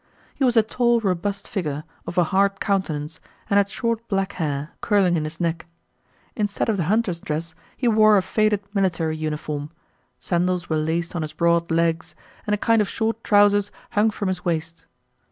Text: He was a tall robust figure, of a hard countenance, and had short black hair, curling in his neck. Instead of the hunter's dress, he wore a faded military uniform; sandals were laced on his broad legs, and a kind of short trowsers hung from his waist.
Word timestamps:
He 0.33 0.43
was 0.43 0.57
a 0.57 0.63
tall 0.63 0.99
robust 0.99 1.47
figure, 1.47 1.83
of 2.07 2.17
a 2.17 2.23
hard 2.23 2.59
countenance, 2.59 3.19
and 3.51 3.59
had 3.59 3.69
short 3.69 4.07
black 4.07 4.33
hair, 4.41 4.71
curling 4.81 5.15
in 5.15 5.25
his 5.25 5.39
neck. 5.39 5.67
Instead 6.35 6.69
of 6.69 6.77
the 6.77 6.85
hunter's 6.85 7.19
dress, 7.19 7.53
he 7.77 7.87
wore 7.87 8.17
a 8.17 8.23
faded 8.23 8.61
military 8.73 9.15
uniform; 9.15 9.69
sandals 10.17 10.67
were 10.71 10.77
laced 10.77 11.15
on 11.15 11.21
his 11.21 11.33
broad 11.33 11.69
legs, 11.69 12.15
and 12.47 12.55
a 12.55 12.57
kind 12.57 12.81
of 12.81 12.89
short 12.89 13.23
trowsers 13.23 13.69
hung 13.91 14.09
from 14.09 14.27
his 14.29 14.43
waist. 14.43 14.87